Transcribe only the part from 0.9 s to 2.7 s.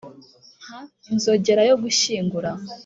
inzogera yo gushyingura.